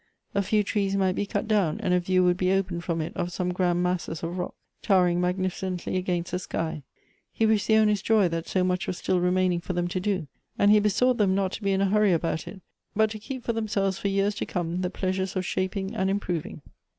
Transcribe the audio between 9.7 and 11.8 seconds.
them to do, and he besought them not to be